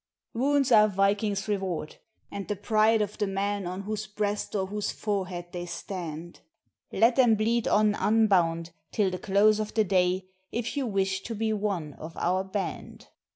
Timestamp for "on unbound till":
7.67-9.11